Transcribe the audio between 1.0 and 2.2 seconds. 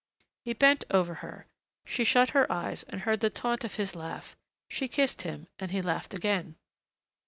her. She